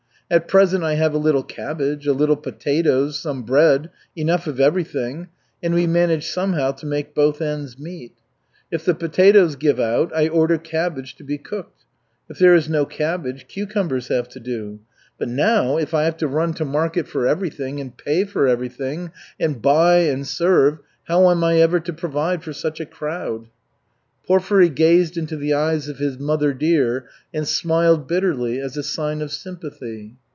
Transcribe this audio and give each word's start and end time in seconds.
At 0.33 0.47
present 0.47 0.81
I 0.81 0.93
have 0.93 1.13
a 1.13 1.17
little 1.17 1.43
cabbage, 1.43 2.07
a 2.07 2.13
little 2.13 2.37
potatoes, 2.37 3.19
some 3.19 3.43
bread, 3.43 3.89
enough 4.15 4.47
of 4.47 4.61
everything; 4.61 5.27
and 5.61 5.73
we 5.73 5.85
manage 5.87 6.25
somehow 6.29 6.71
to 6.71 6.85
make 6.85 7.13
both 7.13 7.41
ends 7.41 7.77
meet. 7.77 8.13
If 8.71 8.85
the 8.85 8.93
potatoes 8.95 9.57
give 9.57 9.77
out, 9.77 10.09
I 10.15 10.29
order 10.29 10.57
cabbage 10.57 11.15
to 11.17 11.25
be 11.25 11.37
cooked; 11.37 11.83
if 12.29 12.39
there 12.39 12.55
is 12.55 12.69
no 12.69 12.85
cabbage, 12.85 13.49
cucumbers 13.49 14.07
have 14.07 14.29
to 14.29 14.39
do. 14.39 14.79
But 15.19 15.27
now, 15.27 15.75
if 15.75 15.93
I 15.93 16.03
have 16.03 16.15
to 16.19 16.29
run 16.29 16.53
to 16.53 16.63
market 16.63 17.09
for 17.09 17.27
everything 17.27 17.81
and 17.81 17.97
pay 17.97 18.23
for 18.23 18.47
everything, 18.47 19.11
and 19.37 19.61
buy 19.61 19.97
and 19.97 20.25
serve, 20.25 20.77
how 21.09 21.29
am 21.29 21.43
I 21.43 21.57
ever 21.59 21.81
to 21.81 21.91
provide 21.91 22.41
for 22.41 22.53
such 22.53 22.79
a 22.79 22.85
crowd?" 22.85 23.49
Porfiry 24.27 24.69
gazed 24.69 25.17
into 25.17 25.35
the 25.35 25.53
eyes 25.53 25.89
of 25.89 25.97
his 25.97 26.17
"mother 26.19 26.53
dear" 26.53 27.05
and 27.33 27.45
smiled 27.45 28.07
bitterly 28.07 28.61
as 28.61 28.77
a 28.77 28.83
sign 28.83 29.19
of 29.21 29.31
sympathy. 29.31 30.13